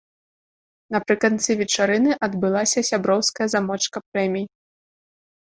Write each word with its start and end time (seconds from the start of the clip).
Напрыканцы 0.95 1.57
вечарыны 1.59 2.11
адбылася 2.29 2.79
сяброўская 2.89 3.47
замочка 3.55 3.97
прэмій. 4.11 4.45